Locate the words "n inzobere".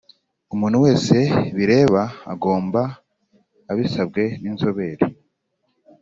4.41-5.05